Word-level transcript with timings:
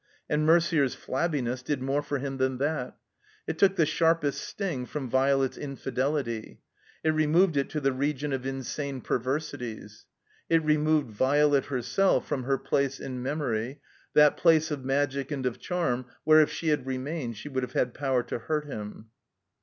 And 0.27 0.47
Merder's 0.47 0.95
flabbiness 0.95 1.61
did 1.61 1.79
more 1.79 2.01
for 2.01 2.17
him 2.17 2.37
than 2.37 2.57
that. 2.57 2.97
It 3.45 3.59
took 3.59 3.75
the 3.75 3.85
sharpest 3.85 4.43
sting 4.43 4.87
from 4.87 5.07
Violet's 5.11 5.59
infidelity. 5.59 6.63
It 7.03 7.11
removed 7.11 7.55
it 7.55 7.69
to 7.69 7.79
the 7.79 7.91
region 7.93 8.33
of 8.33 8.43
insane 8.43 9.01
perversities. 9.01 10.07
It 10.49 10.63
removed 10.65 11.11
Violet 11.11 11.65
herself 11.65 12.27
from 12.27 12.45
her 12.45 12.57
place 12.57 12.99
in 12.99 13.21
memory, 13.21 13.79
that 14.15 14.37
place 14.37 14.71
of 14.71 14.83
magic 14.83 15.29
and 15.29 15.45
of 15.45 15.59
charm 15.59 16.07
where 16.23 16.41
if 16.41 16.49
she 16.51 16.69
had 16.69 16.87
remained 16.87 17.37
she 17.37 17.47
would 17.49 17.61
have 17.61 17.73
had 17.73 17.93
power 17.93 18.23
to 18.23 18.39
hurt 18.39 18.65
him. 18.65 19.09